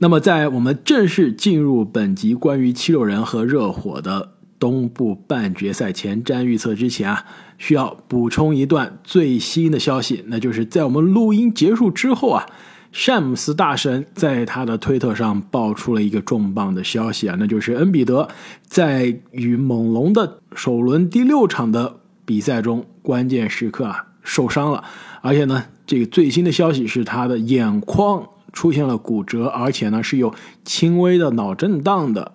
[0.00, 7.24] 那么，在我们正式进入本集关于七六人和热火的东部半决赛前瞻预测之前啊，
[7.58, 12.46] 需要补充一段最新的消息，那就是在我们录音结束之后啊，
[12.92, 18.28] 詹姆斯大神在他的推特上爆出了一个重磅的消息啊，那就是恩比德
[18.68, 24.84] 在与猛龙的首轮第六场的比赛中，关键时刻啊受伤了，
[25.22, 28.24] 而且呢，这个最新的消息是他的眼眶。
[28.52, 32.32] 出现了骨折，而且呢是有轻微的脑震荡的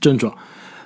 [0.00, 0.34] 症状。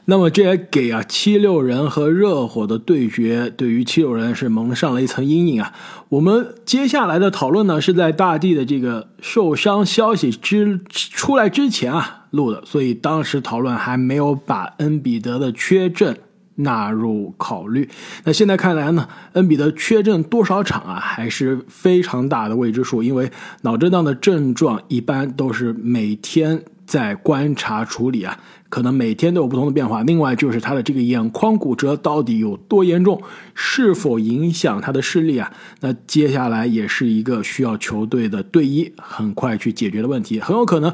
[0.09, 5.73] 那么这也给啊七六人和热火的对决，对于七六人是蒙上了一层阴影啊。
[6.11, 16.17] 我们接下来的讨论呢是在大地的这个受伤消息之出来之前啊录的，所以当时讨论还没有把恩比德的缺阵。
[16.57, 17.89] 纳入考虑。
[18.25, 23.03] 那现在看来呢，恩比德缺阵多少场啊，还是非常大的未知数。
[23.03, 23.31] 因为
[23.63, 28.39] 脑震荡的症状一般都是每天在观察处理啊，
[28.69, 30.03] 可能每天都有不同的变化。
[30.03, 33.21] 另外就是他的这个眼眶骨折到底有多严重，
[33.55, 35.53] 是否影响他的视力啊？
[35.81, 40.41] 那接下来也是一个需要球队的队医很快去解决的问题。
[40.41, 40.93] 很有可能，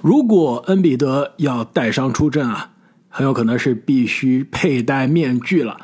[0.00, 2.70] 如果恩比德要带伤出阵啊。
[3.18, 5.76] 很有可能是必须佩戴面具了，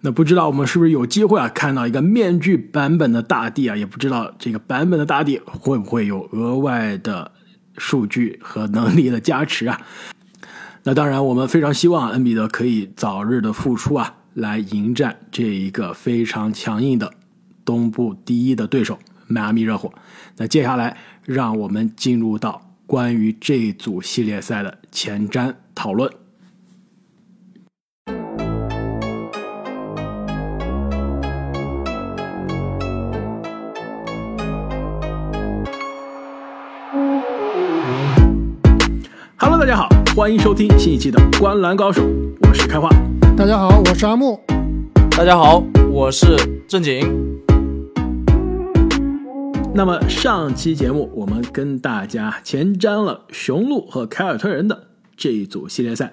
[0.00, 3.76] 那不知道我们是不是有机会啊看到一个面具版本的大地啊？
[3.76, 7.30] 也不知道这个版本的大地会不会有额外的
[7.78, 9.80] 数据和能力的加持啊？
[10.82, 17.14] 那当然，我们非常希望恩比德可以早日的复出啊，来迎战这一个非常强硬的
[17.64, 19.92] 东部第一的对手迈阿密热火。
[20.36, 26.12] 那接下来，让我们进入到关于这组系列赛的前瞻讨论。
[40.14, 42.02] 欢迎收听新一期的《观澜高手》，
[42.42, 42.90] 我是开化。
[43.34, 44.38] 大家好，我是阿木。
[45.12, 46.36] 大家好，我是
[46.68, 47.40] 正经。
[49.74, 56.12] 那么上期节目我们跟大家前瞻了雄鹿和凯尔特人的这一组系列赛。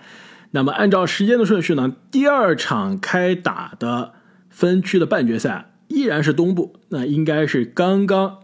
[0.52, 4.14] 那么按照时间的顺序呢，第二场开打的
[4.50, 8.38] 分区的半决赛依然是东部，那应该是刚刚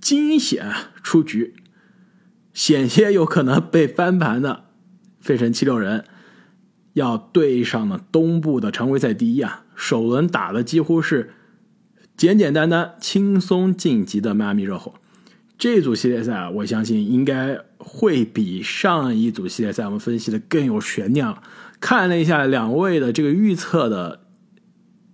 [0.00, 0.64] 惊险
[1.02, 1.56] 出局。
[2.54, 4.66] 险些有可能被翻盘的
[5.22, 6.04] 费城七六人，
[6.92, 9.64] 要对上了东部的常规赛第一啊！
[9.74, 11.30] 首轮打的几乎是
[12.16, 14.92] 简简单单、轻松晋级的迈阿密热火。
[15.56, 21.40] 这组系列赛啊，我相信应该会比上一组系列赛我们分析的更有悬念了。
[21.78, 24.24] 看了一下两位的这个预测的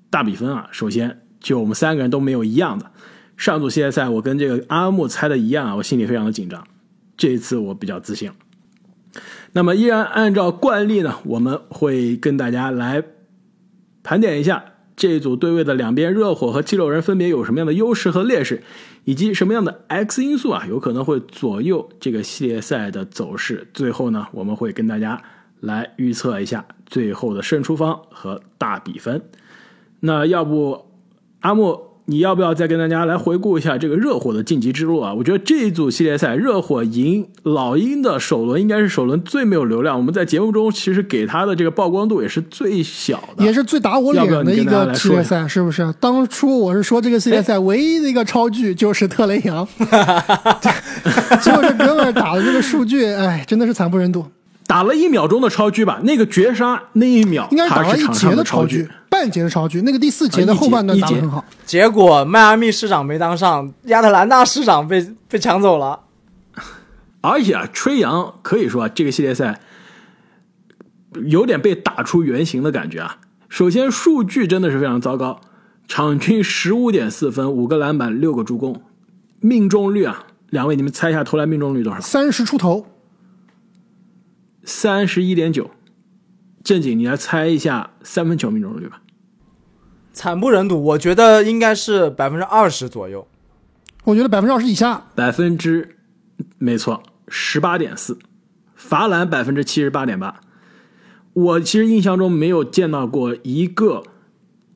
[0.08, 2.90] 大比分啊，首先就我们三个人都没有一样的。
[3.36, 6.66] 上组系列赛我跟这个阿木猜的一样啊，我心里非常的紧张。
[7.16, 8.32] 这一次我比较自信。
[9.52, 13.02] 那么，依然按照惯例呢，我们会跟大家来
[14.02, 14.64] 盘点一下
[14.94, 18.62] 这组对位的两边热火和七六人分别有什么样的优势和劣势，
[19.04, 23.66] 以及什么样的 X 因素啊，有可能会左右这个系列赛的走势。
[23.72, 25.20] 最后呢，我们会跟大家
[25.60, 29.22] 来预测一下最后的胜出方和大比分。
[30.00, 30.86] 那要不，
[31.40, 31.87] 阿木？
[32.10, 35.12] 你要不要再跟大家来回顾一下这个热火的晋级之路啊？
[35.12, 39.94] 我觉得这一组系列赛，热火赢老鹰的首轮应该是首轮最没有流量。
[39.94, 45.94] 我们在节目中其实给他的这个曝光度也是最小的，也是最打我脸的一个系列赛，是不是？
[46.00, 49.68] 当初我是说这个系列赛唯一的一个超巨就是特雷杨，
[51.42, 54.24] 结果这哥们打的这个数据，哎，真的是惨不忍睹。
[54.68, 61.42] 打了一秒钟的超狙吧，那个绝杀那一秒，应该打了一节的超狙，半节的超狙，那个第四节的后半段打的很好。
[61.64, 66.00] 结果迈阿密市长没当上，亚特兰大市长被被抢走了。
[67.22, 69.58] 而且啊，吹杨可以说啊，这个系列赛
[71.26, 73.16] 有点被打出原形的感觉啊。
[73.48, 75.40] 首先数据真的是非常糟糕，
[75.88, 78.82] 场均十五点四分，五个篮板，六个助攻，
[79.40, 81.98] 命中率啊，两位你们猜一下投篮命中率多少？
[81.98, 82.86] 三十出头。
[84.68, 85.70] 三十一点九，
[86.62, 89.00] 正经，你来猜一下三分球命中率吧。
[90.12, 93.26] 惨不忍睹，我觉得应该是百分之二十左右。
[94.04, 95.06] 我觉得百分之二十以下。
[95.14, 95.96] 百分之，
[96.58, 98.18] 没错，十八点四，
[98.74, 100.38] 罚篮百分之七十八点八。
[101.32, 104.02] 我其实印象中没有见到过一个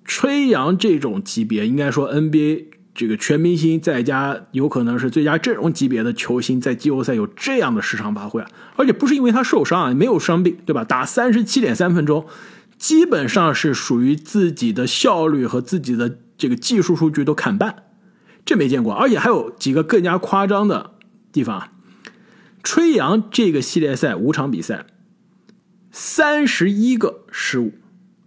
[0.06, 2.68] 吹杨这种级别，应该说 NBA。
[2.94, 8.50] 这个全明星再加有可能是最佳阵容级别的球星，在季后赛有这样的市场发挥啊！
[8.76, 10.84] 而且不是因为他受伤啊，没有伤病，对吧？
[10.84, 12.26] 打三十七点三分钟，
[12.76, 17.84] 基本上是属于自己的效率和自己的这个技术数据都砍半，
[18.44, 18.92] 这没见过。
[18.92, 20.90] 而且还有几个更加夸张的
[21.32, 21.72] 地方啊，
[22.62, 24.84] 吹杨这个系列赛五场比赛，
[25.90, 27.72] 三十一个失误，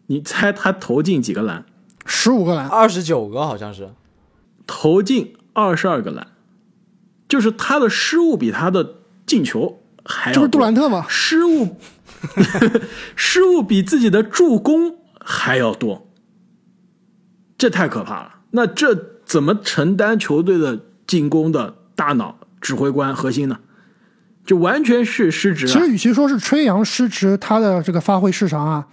[0.07, 1.65] 你猜他投进几个篮？
[2.05, 3.89] 十五个篮，二十九个好像是，
[4.67, 6.27] 投进二十二个篮，
[7.27, 8.95] 就是他的失误比他的
[9.25, 11.05] 进球还要这不是杜兰特吗？
[11.09, 11.77] 失误，
[13.15, 16.07] 失误比自己的助攻还要多，
[17.57, 18.35] 这太可怕了。
[18.51, 23.59] 那这怎么承担球队的进攻的大脑、指挥官、核心呢？
[24.45, 25.67] 就完全是失职。
[25.67, 28.87] 其实，与其说是吹杨失职，他的这个发挥失常啊，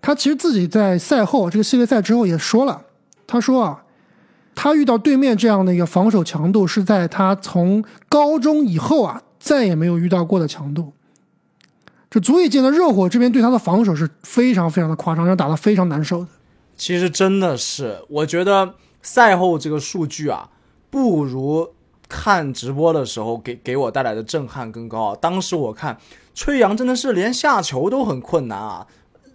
[0.00, 2.82] 他其实自己在赛后这个系列赛之后也说了，
[3.26, 3.82] 他说啊，
[4.54, 10.92] 他遇到对面这样的一个防守强度，是在他从高中以后啊再也没有遇到过的强度。
[12.10, 16.28] 这足以见得热火这边对他的防守是非常非常的夸张，让打得非常难受的。
[16.76, 20.50] 其实真的是，我觉得赛后这个数据啊，
[20.90, 21.70] 不如。
[22.14, 25.16] 看直播的时候，给给我带来的震撼更高。
[25.16, 25.96] 当时我看
[26.34, 28.86] 崔杨真的是连下球都很困难啊！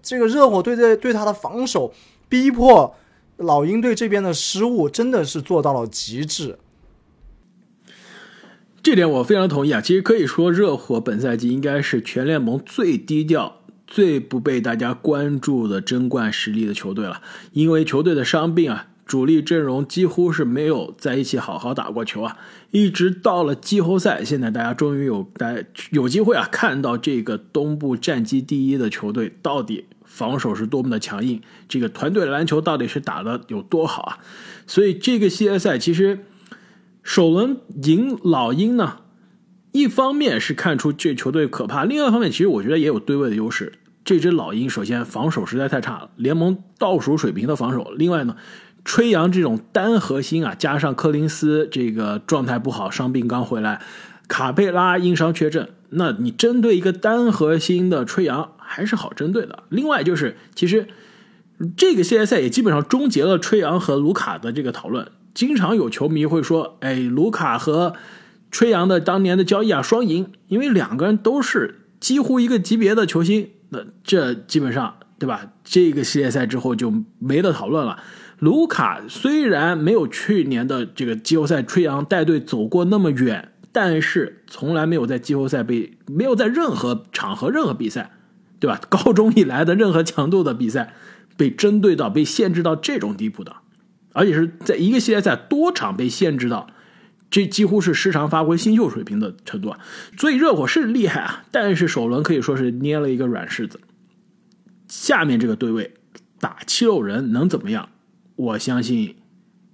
[0.03, 1.91] 这个热火队在对他的防守，
[2.29, 2.95] 逼迫
[3.37, 6.57] 老鹰队这边的失误，真的是做到了极致。
[8.83, 9.81] 这点我非常同意啊！
[9.81, 17.21] 其实可以说，热火本赛季应该是全联盟最低调、最不被大家关注的争冠实力的球队了，
[17.53, 18.87] 因为球队的伤病啊。
[19.05, 22.37] 主力阵容几乎是没有在一起好好打过球啊！
[22.71, 25.55] 一直到了季后赛，现在大家终于有大
[25.91, 29.85] 有机会啊，看到这个东部战绩第一的球队到底
[30.17, 34.17] 防守是多么的强硬，这个团队篮球到底是打的有多好啊！
[34.65, 36.25] 所以这个系列赛其实
[37.03, 38.97] 首轮赢老鹰呢，
[39.71, 43.73] 一方面是看出这球队可怕，另外一方面其实我觉得也有对位的优势。
[44.03, 48.35] 这支老鹰首先防守实在太差了，联盟倒数水平的防守，另外呢。
[48.89, 53.81] 吹杨这种单核心啊，加上柯林斯这个状态不好，伤病刚回来，
[54.29, 59.63] 卡佩拉因伤缺阵，那你针对一个单核心的吹杨还是好针对的。
[59.69, 60.87] 另外就是，其实
[61.75, 65.09] 这个系列赛也基本上终结了吹杨和卢卡的这个讨论。
[65.33, 67.93] 经常有球迷会说：“哎，卢卡和
[68.51, 75.51] 吹杨的当年的交易啊，双赢，因为两个人都是几乎一个级别的球星。”那这基本上对吧？
[75.63, 78.01] 这个系列赛之后就没得讨论了。
[78.39, 88.16] 卢卡虽然没有去年的这个季后赛吹杨带队走过那么远，但是从来没有在季后赛被没有在任何场合、任何比赛，
[88.59, 88.79] 对吧？
[88.89, 90.93] 高中以来的任何强度的比赛
[91.35, 93.57] 被针对到、被限制到这种地步的，
[94.13, 96.67] 而且是在一个系列赛多场被限制到，
[97.29, 99.79] 这几乎是时常发挥新秀水平的程度啊！
[100.17, 103.79] 所以热火是厉害啊，但是首轮可以说是捏了一个软柿子。
[104.87, 105.93] 下面这个对位
[106.39, 107.89] 打七六人能怎么样？
[108.37, 109.16] 我相信，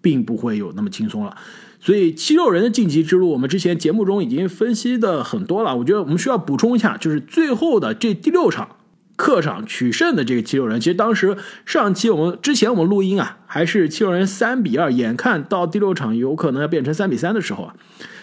[0.04, 1.34] 并不会有那么轻松了，
[1.80, 5.78] 所以七六人的晋级之路，我们之前节目中已经分析的很多了。
[5.78, 8.68] 我觉得我们需要补充一下，就是最后的这第六场
[9.16, 17.74] 客场取胜的这个七六人，其实当时上期我们之前我们录音啊，还是七六人三比二，眼看到第六场有可能要变成三比三的时候啊，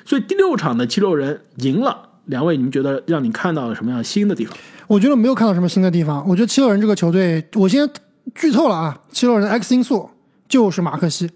[0.05, 2.11] 所以第六场的七六人赢了。
[2.27, 4.55] 两位，你们觉得让你看到了什么样新的地方？
[4.87, 6.23] 我觉得没有看到什么新的地方。
[6.29, 7.89] 我觉得七六人这个球队，我先
[8.35, 10.11] 剧透了啊，七六人 X 因素。
[10.51, 11.31] 就是马克西，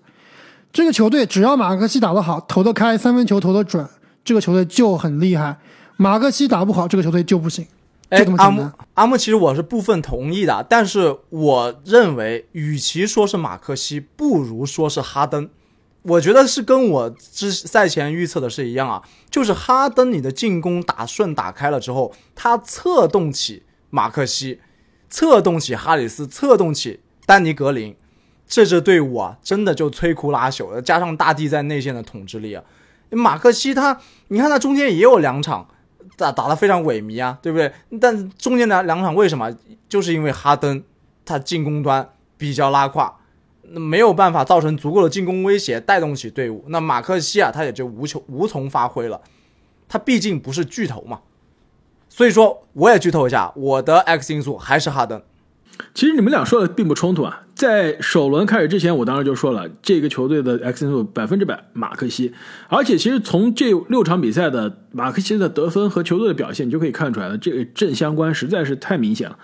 [0.75, 3.89] 这个球队只要马克西打得好，投得开，三分球投得准，
[4.25, 5.57] 这个球队就很厉害。
[5.97, 7.65] 马克西打不好，这个球队就不行。
[8.09, 15.49] 哎，阿木，阿木，其实我是部分同意的，但是我认为，与其说是马克西，不如说是哈登。
[16.03, 24.59] 我觉得是跟我之赛前预测的是一样啊，就是哈登，你的进攻打顺打开了之后，他策动起马克西，
[25.09, 27.95] 策动起哈里斯，策动起丹尼格林。
[28.47, 30.81] 这支队伍啊，真的就摧枯拉朽了。
[30.81, 32.63] 加上大帝在内线的统治力啊，
[33.11, 35.69] 马克西他，你看他中间也有两场
[36.17, 37.73] 打打得非常萎靡啊，对不对？
[38.01, 39.55] 但中间的两场为什么？
[39.89, 40.83] 就是因为哈登
[41.25, 43.17] 他进攻端比较拉胯，
[43.63, 46.65] 那没有办法造成足够的进攻威胁，带动起队伍。
[46.69, 49.21] 那马克西啊，他也就无求无从发挥了。
[49.89, 51.21] 他毕竟不是巨头嘛，
[52.09, 55.23] 所以说我也剧透一下，我的 X 因素还是哈登。
[55.95, 62.33] 其实你们俩说的并不冲突啊，在首轮开始之前，我当时就说了，这个球队的 X 因素百分之百马克西，
[62.69, 69.39] 而且其实从这六场比赛的马克西的得分和球队的表现，你就可以看出来了，这个正相关实在是太明显了。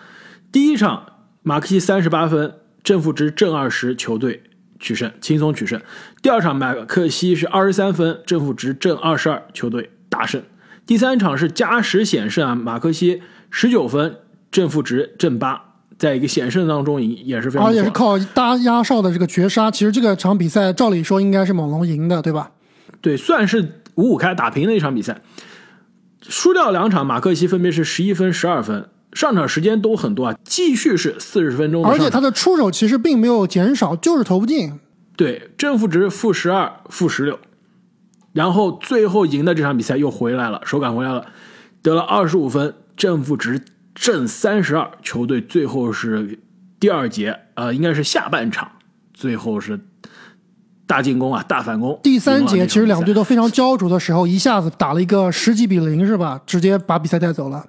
[0.50, 1.06] 第一场
[1.42, 2.52] 马克西三十八分，
[2.82, 4.42] 正负值正二十，球队
[4.80, 5.78] 取胜，轻松取胜；
[6.20, 10.40] 第二场马克西是二十三分，正负值正二十二，球队大胜；
[10.84, 14.16] 第三场是加时险胜啊，马克西十九分，
[14.50, 15.69] 正负值正八。
[16.00, 19.70] 在一个险胜当中赢也是非常，而且是靠搭压哨的这个绝杀。
[19.70, 22.52] 其实这个场比赛照理说应该是猛龙赢的，对吧？
[23.02, 25.20] 对，算是五五开打平的一场比赛。
[26.22, 34.72] 输掉两场，马克西分别是十一分、十二分，上场时间都很多啊，继续是四十分钟而且他的出手其实并没有减少，就是投不进。
[35.16, 37.38] 对，正负值负十二、负十六，
[38.32, 41.26] 然后最后赢的这场比赛又回来了，手感回来了，
[41.82, 43.60] 得了二十五分，正负值
[43.94, 46.38] 正三十二，球队最后是
[46.78, 48.70] 第二节，呃，应该是下半场，
[49.12, 49.78] 最后是
[50.86, 51.98] 大进攻啊，大反攻。
[52.02, 56.40] 第三节其实两队都非常焦灼的时候，一下子打了一个十几比零，是吧？
[56.46, 57.64] 直接把比赛带走了。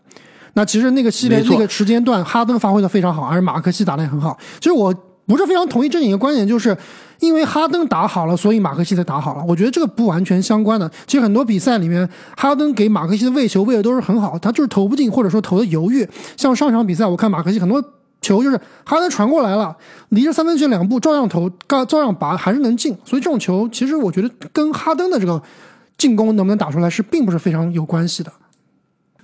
[0.54, 4.38] 那其实那个系列那个时间段，哈登发挥的非常好，而马克西打的也很好。
[4.60, 4.94] 其实我
[5.32, 6.78] 不是非常同意这一个观点，就是
[7.20, 9.44] 因为哈登打好了，所以马克西才打好了。
[9.48, 10.92] 我觉得这个不完全相关的。
[11.08, 16.08] 其实很多比赛里面，哈登给马克西的喂球喂的都是很好，他就是投不进，或者说投的犹豫。
[16.36, 17.82] 像上场比赛，我看马克西很多
[18.22, 19.76] 球就是哈登传过来了，
[20.10, 21.50] 离着三分线两步照样投，
[21.88, 22.96] 照样拔，还是能进。
[23.06, 25.42] 所以这种球，其实我觉得跟哈登的这个
[25.98, 28.32] 进攻能不能打出来是并不是非常有关系的。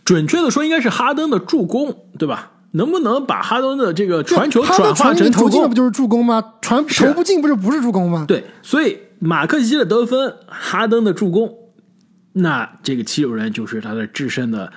[0.06, 2.52] 准确的说，应该是哈登的助攻，对吧？
[2.72, 5.74] 能不能把哈登的这个传球转化成投进了不？
[5.74, 6.54] 就是助攻吗？
[6.62, 8.26] 传投不进不是不是助攻吗？
[8.28, 11.56] 对，所以马克西的得分，哈登的助攻，
[12.34, 14.72] 那这个七六人就是他的制胜的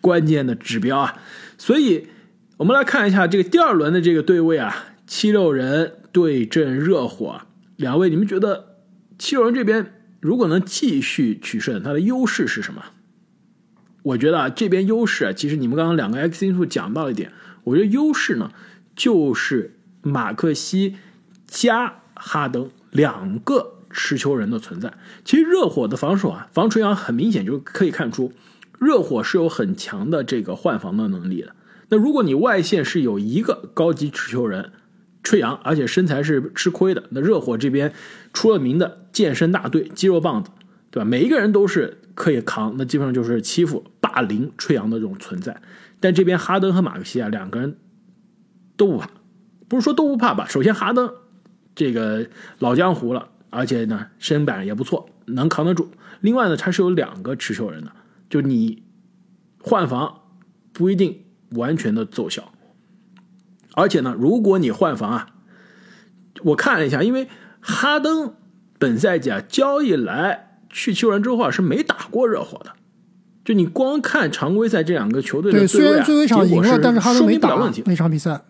[0.00, 1.14] 关键的指标啊。
[1.58, 2.08] 所以
[2.56, 7.42] 我们来看一下这个第二轮的这个对位啊，七六人对阵热火，
[7.76, 8.78] 两位你们觉得
[9.18, 12.82] 七六人这边如果能继续取胜，他的优势是什么？
[14.04, 17.32] 我觉得啊，这边优势啊，其实你们刚刚两个 X 因素讲到一点，
[17.64, 18.52] 我觉得优势呢
[18.94, 20.96] 就是马克西
[21.46, 24.92] 加哈登两个持球人的存在。
[25.24, 28.32] 其实热火的防守啊，防吹杨很明显就可以看出，
[28.78, 31.54] 热火是有很强的这个换防的能力的。
[31.88, 34.72] 那如果你外线是有一个高级持球人
[35.22, 37.92] 吹杨，而且身材是吃亏的，那热火这边
[38.34, 40.50] 出了名的健身大队、肌肉棒子，
[40.90, 41.04] 对吧？
[41.06, 45.60] 每一个人都是可以扛，那基本上就是欺负、霸凌吹杨的这种存在。
[46.00, 47.78] 但这边哈登和马克西啊，两个人
[48.76, 49.10] 都不怕，
[49.68, 50.46] 不是说都不怕吧？
[50.48, 51.12] 首先哈登
[51.74, 52.26] 这个
[52.58, 55.90] 老江湖了，而且呢身板也不错，能扛得住。
[56.20, 57.92] 另外呢，他是有两个持球人的，
[58.28, 58.82] 就你
[59.60, 60.22] 换防
[60.72, 62.52] 不一定完全的奏效。
[63.74, 65.34] 而且呢，如果你换防啊，
[66.42, 67.28] 我看了一下，因为
[67.60, 68.34] 哈登
[68.78, 70.43] 本赛季啊交易来
[70.74, 72.72] 去球人之后啊是没打过热火的，
[73.44, 77.82] 就你光看常规赛这两个球队的对，虽位啊然最后一场赢了，结果是但是哈登说没打问题。
[77.86, 78.42] 那场比赛。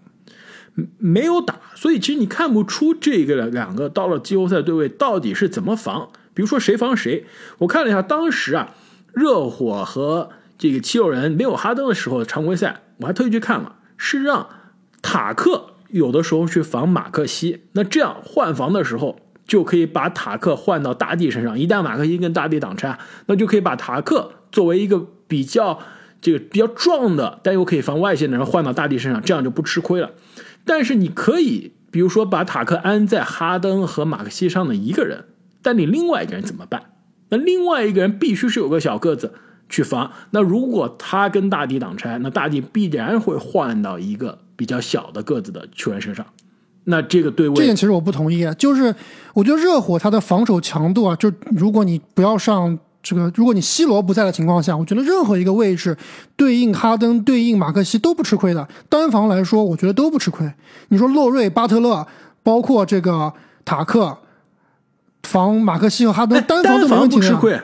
[0.99, 6.09] 没有打，所以其实你看不出这个两个到了季后赛对位到底是怎么防。
[6.35, 7.26] 比如说谁防谁，
[7.59, 8.75] 我看了一下，当时啊，
[9.12, 14.49] 热火和这个七六人没有哈登的时候的常规赛，我还特意去看了，是让
[15.00, 25.79] 塔克有的时候去防马克西，那这样换防的时候就可以把塔克换到大帝身上，一旦马克西跟大帝挡拆，那就可以把塔克作为一个比较
[26.21, 30.13] 这个比较壮的，但又可以防外线的人换到大帝身上，这样就不吃亏了。
[30.65, 35.27] 但是你可以，比如说把塔克安在哈登和马克西上的一个人，
[35.61, 36.93] 但你另外一个人怎么办？
[37.29, 39.35] 那另外一个人必须是有个小个子
[39.69, 40.13] 去防。
[40.31, 46.25] 那如果他跟大帝挡拆，那大帝必然会换到一个比较小的个子的球员身上。
[46.85, 48.95] 那这个对位这点其实我不同意，就是
[49.33, 55.97] 我觉得热火他的防守强度啊，就如果你不要上这个，如果你西罗不在的情况下，我觉得任何一个位置
[56.37, 58.67] 对应哈登、对应马克西都不吃亏的。
[58.88, 60.50] 单防来说，我觉得都不吃亏。
[60.88, 62.07] 你说洛瑞、巴特勒，
[62.43, 63.33] 包括这个
[63.64, 64.19] 塔克
[65.23, 67.31] 防马克西和哈登，哎单防都没问题的呀。
[67.33, 67.61] 不吃亏，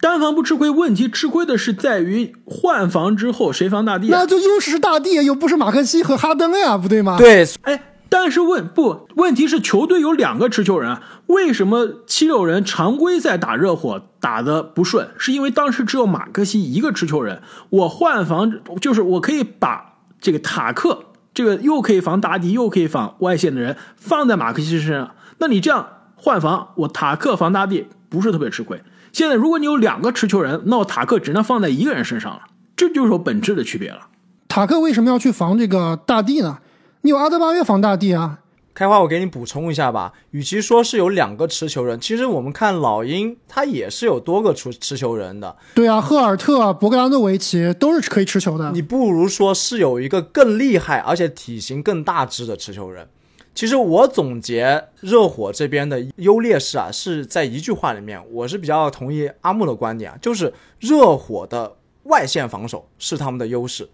[0.00, 0.68] 单防不吃亏。
[0.70, 4.20] 问题吃亏的是在于换防之后谁防大帝啊？
[4.20, 15.08] 那就优势是大帝，又不是马克西和哈登呀，不对吗？，对，哎，但是问不，问题是球队有两个持球人啊，为什么七六人常规赛打热火打的不顺？
[15.18, 28.80] 是因为当时只有马克西一个持球人，我换防就是我可以把这个塔克这个又可以防大帝又可以防外线的人放在马克西身上，那你这样换防，我塔克防大帝不是特别吃亏。
[29.12, 32.42] 现在如果你有两个持球人，那我塔克只能放在一个人身上了，
[32.76, 34.06] 这就是有本质的区别了。
[34.46, 36.58] 塔克为什么要去防这个大帝呢？
[37.04, 38.38] 你有阿德巴约防大帝啊，
[38.72, 40.14] 开花，我给你补充一下吧。
[40.30, 45.54] 与其说是有两个持球人，其实我们看老鹰，他也是有多个持持球人的。
[45.74, 48.70] 对啊，赫尔特、博格拉诺维奇都是可以持球的。
[48.70, 53.06] 你不如说是有一个更厉害而且体型更大只的持球人。
[53.54, 63.90] 其实我总结热火这边的优劣势啊，是在一句话里面，我是比较同意阿木的观点啊，就是热火的外线防守是他们的优势，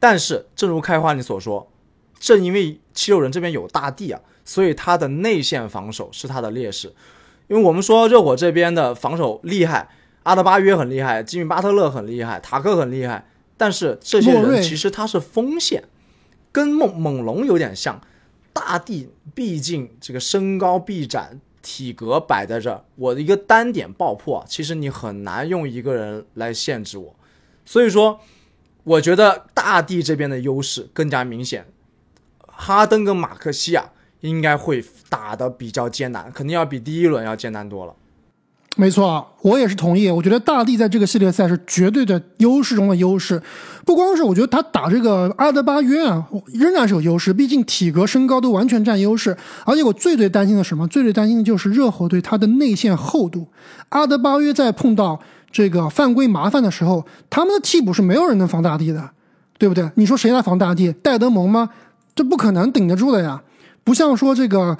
[0.00, 1.70] 但是正如开花你所说，
[2.18, 6.92] 正因为七六人这边有大帝啊，所以他的内线防守是他的劣势。
[7.48, 9.88] 因为我们说热火这边的防守厉害，
[10.24, 15.84] 阿德巴约很厉害，吉米巴特勒很厉害，塔克很厉害，但是这些人其实他是锋线，
[16.50, 18.00] 跟猛猛龙有点像。
[18.52, 27.14] 大帝毕竟这个身高臂展、体格摆在这儿，我的一个单点爆破，其实你很难用一个人来限制我。
[27.66, 28.18] 所以说，
[28.82, 31.66] 我觉得大帝这边的优势更加明显。
[32.56, 33.84] 哈登跟马克西亚
[34.20, 37.92] 应该会打得比较艰难，肯定要比第一轮要艰难多了。
[38.78, 40.10] 没错，我也是同意。
[40.10, 43.42] 我觉得大帝在这个系列赛是绝对的优势中的优势，
[43.86, 49.34] 不光是我觉得他打这个阿德巴约啊，仍然是有优势，毕竟体格、身高都完全占优势。
[49.64, 50.86] 而且我最最担心的什么？
[50.88, 53.48] 最最担心的就是热火队他的内线厚度。
[53.88, 55.18] 阿德巴约在碰到
[55.50, 59.08] 这个犯规麻烦的时候，他们的替补是没有人能防大帝的，
[59.56, 59.90] 对不对？
[59.94, 60.92] 你说谁来防大帝？
[60.92, 61.70] 戴德蒙吗？
[62.16, 63.40] 这不可能顶得住的呀！
[63.84, 64.76] 不像说这个。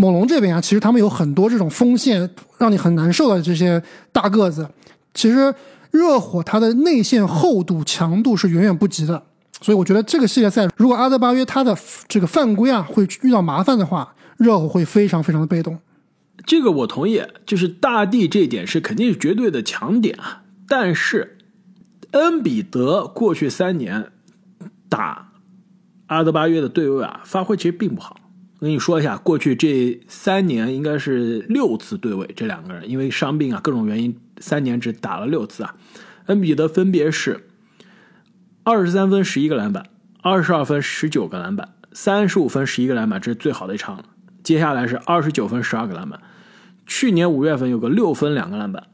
[0.00, 3.82] 猛龙这边啊，其实他们有很多这种锋线让你很难受的这些
[4.12, 4.68] 大个子。
[5.12, 5.52] 其实
[5.90, 9.20] 热火它的内线厚度强度是远远不及的，
[9.60, 15.76] 所以我觉得这个系列赛如果阿德巴约他的这个犯规啊会遇到麻烦的话，热火会非常非常的被动。
[16.46, 20.42] 这个我同意，就是大帝这一点是肯定是绝对的强点啊。
[20.68, 21.38] 但是
[22.12, 24.12] 恩比德过去三年
[24.88, 25.32] 打
[26.08, 28.20] 阿德巴约的对位啊，发挥其实并不好。
[28.58, 35.76] 我跟你说一下，过去这三年应该是六次对位，这两个人因为伤病啊各种原因，三年只打了六次啊。
[36.26, 37.46] 恩比德分别是
[38.64, 39.86] 二十三分十一个篮板，
[40.20, 44.04] 二十二分十九个篮板，三十五分十一个篮板，这是最好的一场了。
[44.42, 46.20] 接下来是二十九分十二个篮板，
[46.86, 48.88] 去年五月份有个六分两个篮板，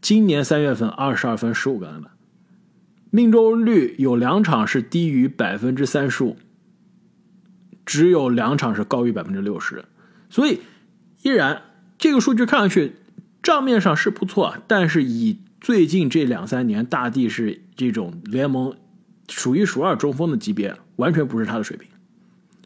[0.00, 2.09] 今年三月份二十二分十五个篮板，
[3.10, 6.36] 命中率有两场是低于百分之三十五。
[7.86, 9.84] 只有两场是高于百分之六十，
[10.28, 10.60] 所以
[11.22, 11.62] 依然
[11.98, 12.92] 这个数据看上去
[13.42, 18.76] 账面上是不错，但是以最近这两三年大帝是这种联盟
[19.28, 21.88] 数一数二中锋的级别，完全不是他的水平。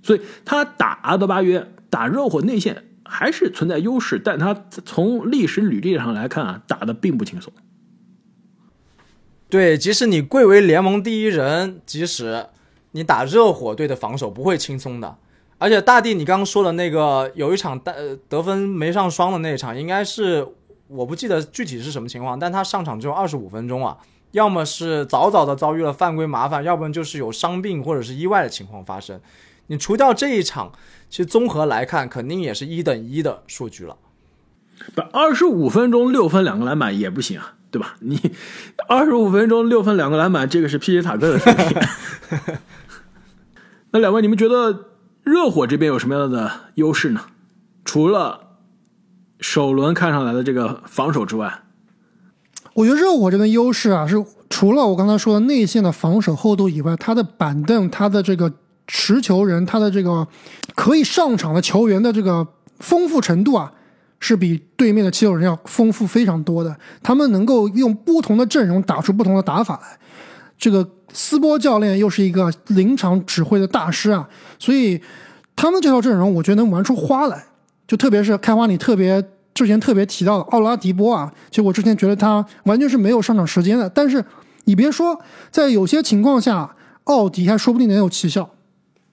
[0.02, 4.52] 所以他打阿德巴约、打热火内线还是存在优势，但他
[4.84, 7.50] 从历史履历上来看啊，打的并不轻松。
[9.54, 12.46] 对，即使你贵为联盟第一人，即使。
[12.90, 15.16] 你打热火队的防守不会轻松的，
[15.58, 20.44] 而且大帝，你刚刚说的那个有一场得得分没上双的那一场，应该是
[20.88, 23.96] 我不记得具体是什么情况，但他上场只有二十五分钟啊，
[24.30, 29.20] 要么是早早的遭遇了犯规麻烦，要不然就是有伤病或者是意外的情况发生。
[29.66, 30.72] 你除掉这一场，
[31.10, 33.96] 其实综合来看，肯定也是一等一的数据了。
[34.94, 37.96] 不，二十五分钟六分两个篮板也不行啊，对吧？
[37.98, 38.30] 你
[38.86, 41.82] 二十五分钟六分两个篮板，这个是皮杰塔克的水平。
[43.90, 44.90] 那两位，你们觉得
[45.24, 47.22] 热火这边有什么样的优势呢？
[47.84, 48.58] 除了
[49.40, 51.62] 首轮看上来的这个防守之外，
[52.74, 58.52] 我觉得热火这边优势啊，是除了我刚才说的内线的防守厚度以外，他的板凳、他的这个
[58.86, 60.28] 持球人、他的这个
[60.76, 62.46] 可以上场的球员的这个
[62.78, 63.72] 丰富程度啊，
[64.24, 66.74] 是比对面的七六人要丰富非常多的。
[67.02, 69.98] 他们能够用不同的阵容打出不同的打法来，
[70.58, 70.88] 这个。
[71.16, 75.00] 斯波教练又是一个临场指挥的大师啊，所以
[75.54, 77.44] 他们这套阵容我觉得能玩出花来。
[77.86, 83.88] 就特别是开花，你特别之前特别提到的奥拉迪波啊，其实我之前觉得他完全是没有上场时间的。
[83.88, 84.24] 但是
[84.64, 85.16] 你别说，
[85.52, 88.50] 在有些情况下，奥迪还说不定能有奇效。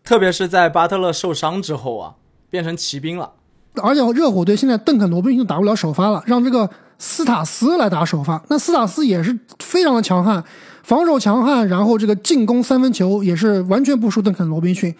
[0.03, 2.15] 特别是在巴特勒受伤之后啊，
[2.49, 3.33] 变成骑兵了。
[3.75, 8.41] 而且热火队现在邓肯罗宾逊打不了首发了，让这个斯塔斯来打首发。
[8.49, 10.43] 那斯塔斯也是非常的强悍。
[10.83, 14.93] 防守强悍，然后这个进攻三分球也是完全不输邓肯罗宾逊，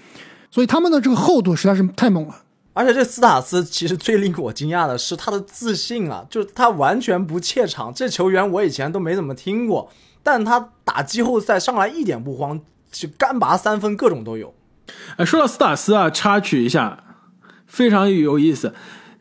[0.51, 2.35] 所以他们的这个厚度实在是太猛了。
[2.73, 7.91] 而且这斯塔斯其实最令我惊讶的是他的自信啊，就是他完全不怯场。
[7.93, 9.89] 这球员我以前都没怎么听过，
[10.21, 14.53] 但他打季后赛上来一点不慌，就干拔三分各种都有。
[15.17, 17.03] 哎，说到斯塔斯啊，插曲一下，
[17.71, 18.73] 非常有意思。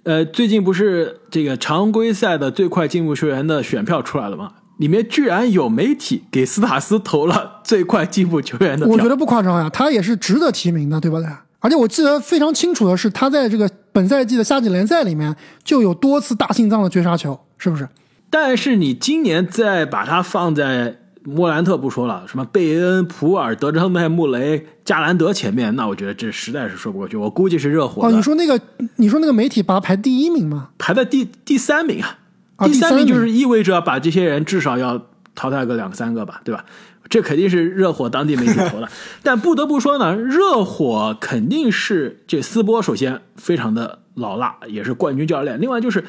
[0.03, 4.53] 呃，最近不是这个常规赛的最快进步球员的选票出来了吗？
[4.79, 11.29] 里面居然有媒体给斯塔斯投了最快进步球员的票我觉得不夸张呀，他也是值得提名的，对不对？
[11.61, 17.87] 而且我记得非常清楚的是，他在这个本赛季的夏季联赛里面就有多次大心脏的绝杀球，是不是？
[18.31, 27.17] 但是你今年再把他放在莫兰特不说了，什么贝恩、普尔、德章麦、穆雷、加兰德前面，那我觉得这实在是说不过去。
[27.17, 28.07] 我估计是热火。
[28.07, 28.61] 哦，你说那个，
[28.97, 30.71] 你说那个媒体把他排第一名吗？
[30.79, 32.19] 排在第第三名啊。
[32.65, 36.65] 第三名就是意味着把这些人至少要淘汰个两三个吧，对吧？
[37.09, 38.89] 这肯定是热火当地媒体投的。
[39.23, 45.61] 但不得不说呢，热火肯定是这斯波首先非常的老辣，也是冠军教练。
[45.61, 46.05] 另外就是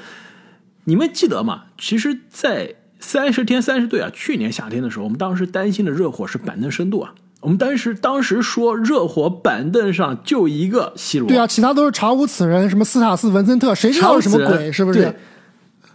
[0.83, 1.63] 你们记得吗？
[1.77, 7.13] 其实，在三十天三十队啊，去年夏天的时候，我们当时担心的热火是板凳深度啊。
[7.41, 14.71] 我们当时当时说热火板凳上就一个西罗，对啊，其他都是查无此人，什么斯塔斯、文森特，谁知道是什么鬼？
[14.71, 15.13] 是不是？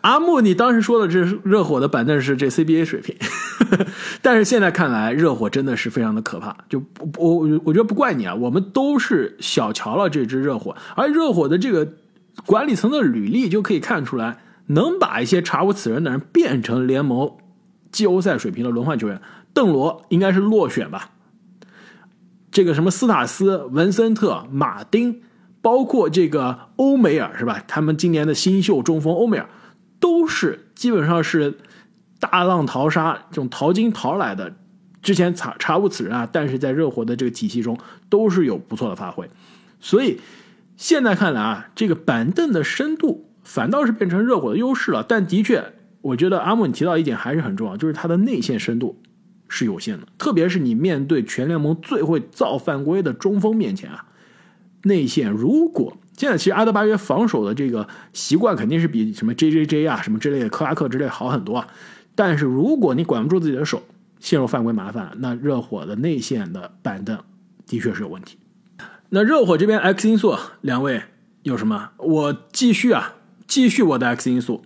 [0.01, 3.17] 阿木，你当时说的这热火的板凳是这 CBA 水平，
[4.23, 6.57] 但是现在看来，热火真的是非常的可怕。
[6.69, 6.83] 就
[7.19, 11.89] 我我我觉得不怪你啊，我们都是小瞧了这支热火，而热火的这个
[12.45, 17.37] 管理层的履历就可以看出来，能把一些查无此人的人变成联盟
[17.91, 19.21] 季后赛水平的轮换球员。
[19.53, 21.13] 邓罗应该是落选吧。
[22.51, 25.23] 这个什么斯塔斯、文森特、马丁，
[25.63, 27.63] 包括这个欧梅尔是吧？
[27.67, 29.49] 他们今年的新秀中锋欧梅尔，
[29.99, 31.59] 都是基本上是
[32.19, 34.55] 大浪淘沙，这种淘金淘来的。
[35.03, 39.29] 之前查查无此人啊，但是在热火的这个体系中都是有不错的发挥。
[39.79, 40.21] 所以
[40.77, 45.03] 现在看来啊，这个板凳的深度反倒是变成热火的优势了。
[45.03, 45.65] 但的确，
[46.03, 49.01] 我觉得阿木你提到一点还是很重要，就是他的内线深度。
[49.49, 54.07] 是有限的，特别是你面对全联盟最会造犯规的中锋面前啊，
[54.83, 61.69] 内线如果现在其实阿德巴约防守的这个习惯肯定是比什么 J J J 啊什么之类的克拉克之类好很多啊，
[62.17, 63.81] 但是如果你管不住自己的手，
[64.19, 67.17] 陷入犯规麻烦，那热火的内线的板凳
[67.69, 68.39] 的确是有问题。
[69.11, 71.03] 那热火这边 X 因素，两位
[71.45, 71.91] 有什么？
[71.99, 73.15] 我继续啊，
[73.47, 74.63] 继续我的 X 因素。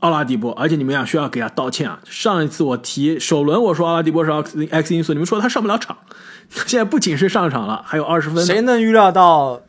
[0.00, 1.98] 奥拉迪波，而且你们俩需要给他道歉啊！
[2.04, 5.96] 上一次我提首轮，我说奥拉迪波是 X X 因素，你们说他上不了场，
[6.66, 8.44] 现在不仅是上场了，还有二十分。
[8.44, 9.62] 谁能预料到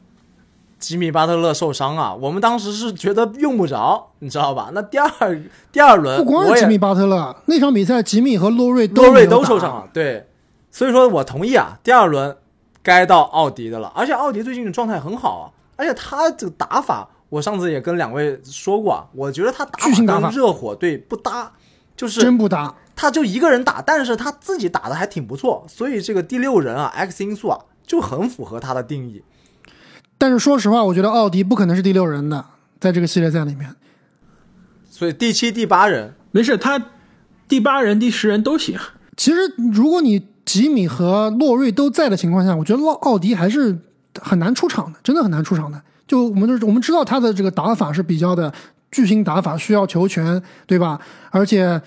[0.78, 2.14] 吉米巴特勒受伤啊？
[2.14, 4.70] 我们当时是觉得用不着，你知道吧？
[4.74, 5.10] 那第二
[5.72, 10.28] 第二轮不光是吉米巴特勒，那场比赛吉米和洛瑞洛瑞都受伤了，对，
[10.70, 12.36] 所以说我同意啊，第二轮
[12.84, 13.92] 该到奥迪的了。
[13.96, 15.46] 而且奥迪最近的状态很好啊，
[15.78, 17.08] 而且他这个打法。
[17.30, 21.52] 我上次也跟两位说过，我觉得他打法跟热火队不搭，
[21.96, 22.74] 就是真不搭。
[22.96, 29.22] 他就一个人打，但是他自己打的还挺不错，所以这个第六人啊，X 因素啊，就很符合他的定义。
[30.18, 32.44] 但是说实话，我觉得奥迪不可能是第六人的，
[32.80, 33.76] 在这个系列赛里面。
[34.90, 36.84] 所以第七、第八人没事，他
[37.48, 38.80] 第八人、第十人都行。
[39.16, 39.38] 其实
[39.72, 43.78] 如果你吉米和洛瑞都在的情况下，我觉得奥奥迪还是
[44.20, 45.80] 很难出场的，真的很难出场的。
[46.08, 48.52] 就我们就是我们知道他的这个打法是比较的
[48.92, 51.00] 巨星打法，需要球权，对吧？
[51.30, 51.82] 而且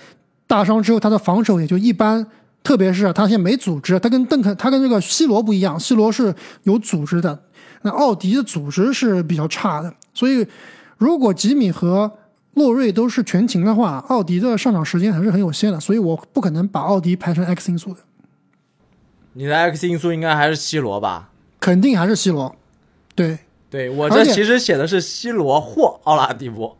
[0.45, 2.25] 大伤之后他的防守也就一般，
[2.61, 7.43] 特别是他现在没组织，他跟邓肯他跟这个 C 罗不一样，C 罗是有组织的，
[7.81, 9.91] 那奥迪的组织是比较差的。
[10.13, 10.45] 所以
[10.97, 12.11] 如果吉米和
[12.53, 18.01] 洛瑞都是全勤的话，奥迪的上场时间还是很有限的，所以我不可能把奥迪排成 X 因素的。
[19.33, 21.29] 你的 X 因素应该还是 C 罗吧？
[21.59, 22.55] 肯定还是 C 罗，
[23.15, 23.39] 对。
[23.71, 26.77] 对我这其实写的是西罗或奥拉迪波，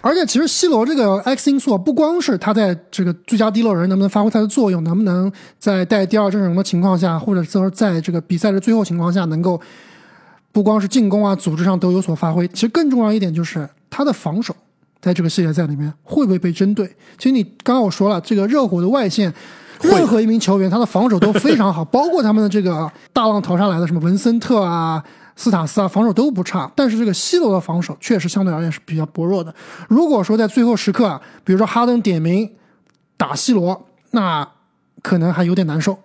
[0.00, 9.60] 而且其实西罗这个 X 因素不光是他在这个最佳第六人能不能发挥他的作用，能不能在带第二阵容的情况下，或者说在这个比赛的最后情况下，能够
[10.52, 12.48] 不光是进攻啊，组织上都有所发挥。
[12.48, 14.56] 其实更重要一点就是他的防守，
[15.02, 16.86] 在这个系列赛里面会不会被针对？
[17.18, 19.30] 其实你刚刚我说了，这个热火的外线，
[19.82, 25.04] 任何一名球员他的防守都非常好，包括他们的这个大浪淘沙来的什么文森特啊。
[25.38, 29.54] 斯塔斯啊，防守都不差，但是这个西罗的防守确实相对而言是比较薄弱的。
[29.88, 32.50] 如果说在最后时刻啊，比如说哈登点名
[33.16, 34.50] 打西罗，那
[35.00, 36.00] 可能还有点难受。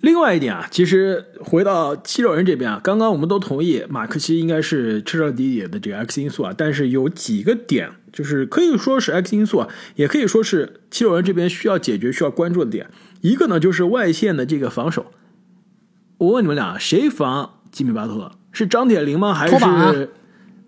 [0.00, 12.90] 另外一点啊，其实回到七六人这边啊，刚刚我们都同意马克西应该是彻彻底底的这个 X 因素啊，但是有几个点就是可以说是 X 因素啊，也可以说是七六人这边需要解决、需要关注的点。
[13.20, 15.06] 一个呢就是外线的这个防守。
[16.18, 17.57] 我问你们俩，谁防？
[17.70, 19.32] 吉米巴特是张铁林吗？
[19.32, 20.10] 还是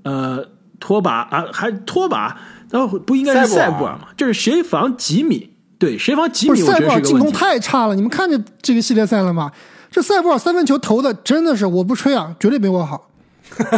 [0.05, 0.45] 呃
[0.79, 1.45] 拖把啊？
[1.53, 2.37] 还拖把？
[2.71, 4.09] 那不应该是塞布尔吗？
[4.17, 5.51] 这是谁防吉米？
[5.79, 6.61] 对，谁防吉米？
[6.61, 7.95] 塞布尔进攻太差了。
[7.95, 9.51] 你们看见这个系列赛了吗？
[9.91, 13.11] 这塞布尔三分球投的真的是，我不吹啊，绝对没我好。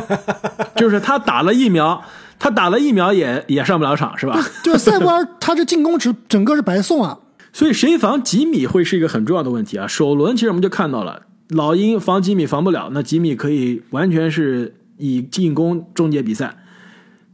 [0.76, 2.04] 就是他打了疫苗，
[2.38, 4.38] 他打了疫苗也也上不了场，是吧？
[4.62, 7.18] 就是塞布尔，他这进攻值整个是白送啊。
[7.54, 9.86] 所以谁防吉米会是一个很重要的问题啊。
[9.86, 11.22] 首轮其实我们就看到了。
[11.52, 16.56] 老鹰防吉米防不了，那吉米可以完全是以进攻终结比赛。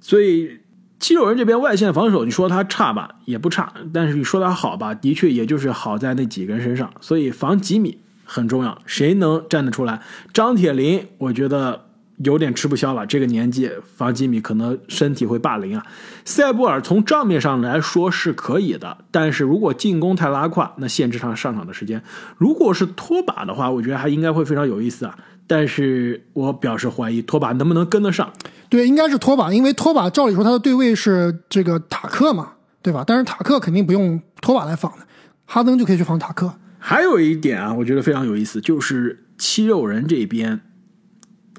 [0.00, 0.58] 所以
[1.00, 6.92] 七六人这边外线防守，你说他差吧，也不差；但是你说他好吧，的确也就是好在那几个人身上。
[7.00, 10.02] 所以防吉米很重要，谁能站得出来？
[10.32, 11.87] 张铁林，我觉得。
[12.24, 15.84] 有点吃不消了，这个年纪防吉米可能身体会霸凌啊。
[16.24, 22.02] 塞布尔从账面上来说是可以的，但是如果进攻太拉胯，那限制他上场的时间。
[22.36, 25.16] 如果是拖把的话，我觉得还应该会非常有意思啊。
[25.46, 28.30] 但是我表示怀疑拖把能不能跟得上。
[28.68, 32.52] 对，应该是拖把，因为拖把照理说他的对位是这个塔克嘛，
[32.82, 33.02] 对吧？
[33.06, 35.06] 但是塔克肯定不用拖把来防的，
[35.46, 36.52] 哈登就可以去防塔克。
[36.78, 40.60] 还有一点啊，我觉得非常有意思，就是七六人这边，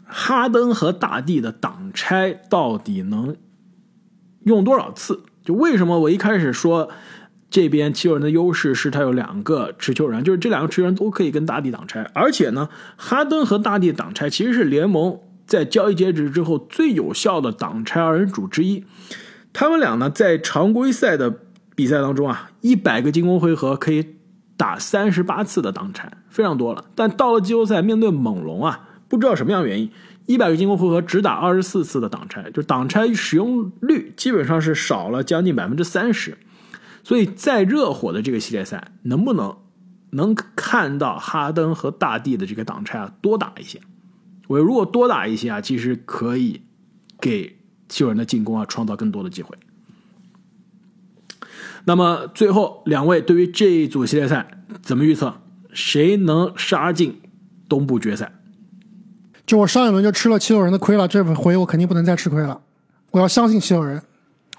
[0.09, 3.35] 哈登和大帝的挡拆到底能
[4.43, 5.21] 用多少次？
[5.43, 6.89] 就为什么我一开始说
[7.49, 18.83] 这边七六人的优势是他有两个持球人，就是这两个持球人都可以跟大帝挡拆，而且呢，哈登和大帝挡拆其实是联盟在交易截止之后最有效的挡拆二人组之一。
[19.53, 21.39] 他们俩呢，在常规赛的
[21.75, 24.15] 比赛当中啊，一百个进攻回合可以
[24.55, 26.85] 打三十八次的挡拆，非常多了。
[26.93, 29.91] 但到了季后赛，面对猛龙啊，不知道什么样原因，
[30.27, 36.37] 一百个进攻回合只打二十四次的挡拆，就挡拆使用率基本上是少了将近百分之三十。
[37.03, 39.57] 所以在热火的这个系列赛，能不能
[40.11, 43.81] 能看到哈登和大帝的这个挡拆啊多打一些？
[44.47, 46.61] 我如果多打一些啊，其实可以
[47.19, 49.57] 给七六人的进攻啊创造更多的机会。
[51.85, 55.41] 那么最后两位对于这一组系列赛怎么预测？
[55.71, 57.21] 谁能杀进
[57.67, 58.38] 东部决赛？
[59.49, 62.61] 就我上一轮就吃了七六人的亏了，这回我肯定不能再吃亏了。
[63.09, 63.99] 我要相信七六人，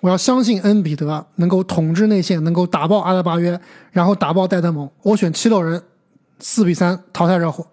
[0.00, 3.60] 我要相信恩比德能够统治内线，能够打爆阿德巴约，
[3.92, 4.90] 然后打爆戴德蒙。
[5.02, 5.80] 我选七六人，
[6.40, 7.68] 四比三淘汰热火。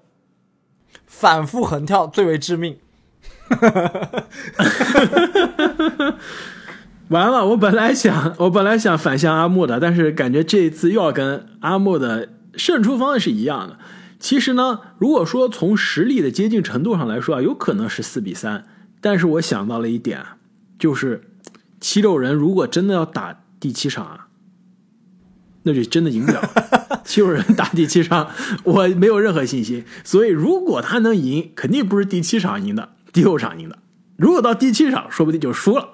[1.07, 2.77] 反复横跳最为致命。
[7.09, 13.79] 完了，我本来想，我本来想反向阿木的，但是感觉这一次又要跟阿木的胜出方案是一样的。
[14.19, 18.65] 其实呢，如果说从实力的接近程度上来说啊，有可能是四比三。
[18.99, 20.23] 但是我想到了一点，
[20.79, 21.21] 就是
[21.79, 24.27] 七六人如果真的要打第七场啊，
[25.63, 26.41] 那就真的赢不了。
[27.05, 28.31] 七六人打第七场，
[28.63, 29.85] 我没有任何信心。
[30.03, 33.77] 所以如果他能赢，肯定不是第七场赢的，第六场赢的。
[34.17, 35.89] 如果到第七场，说不定就输了。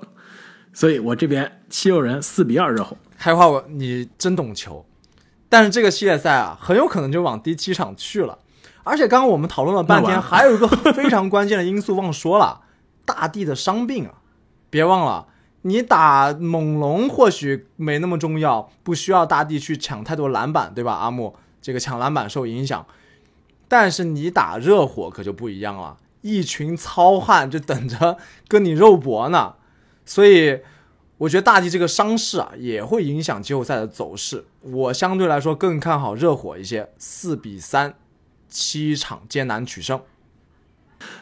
[0.72, 2.98] 所以我这边七六人四比二热火。
[3.20, 4.86] 开花我你真懂球，
[5.54, 8.40] 但是这个系列赛啊，很有可能就往第七场去了。
[8.84, 12.62] 而且刚刚我们讨论了半天，还有一个非常关键的因素忘说了，
[13.06, 14.14] 大地的伤病啊，
[14.72, 15.28] 别忘了，
[15.62, 20.94] 你打猛龙或许没那么重要，不需要大地去抢太多篮板，对吧？
[20.94, 22.84] 阿木这个抢篮板受影响，
[23.68, 29.54] 但是你打热火可就不一样了，一群糙汉就等着跟你肉搏呢。
[30.04, 30.62] 所以
[31.24, 34.44] 我觉得大帝这个伤势啊，也会影响季后赛的走势。
[34.60, 37.94] 我相对来说更看好热火一些，四比三，
[38.50, 40.02] 七场艰难取胜。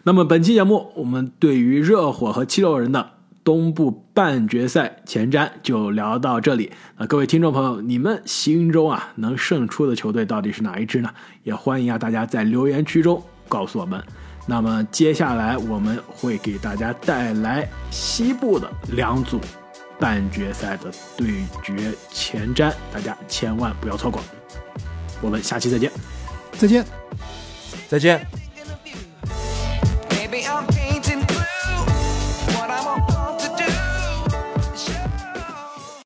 [0.02, 3.12] 那么本期节目，我们对于热火和七六人的
[3.44, 6.72] 东部半决赛前瞻就聊到这里。
[6.96, 11.14] 啊，各位听众朋友，你们心中啊能胜出的球队到底是哪一支呢？
[11.44, 14.04] 也欢迎啊大家在留言区中告诉我们。
[14.48, 19.40] 那么接下来我们会给大家带来西部的两组
[20.02, 24.20] 半决赛的对决前瞻，大家千万不要错过。
[25.22, 25.92] 我们下期再见。
[26.58, 26.84] 再见。
[27.88, 28.41] 再见。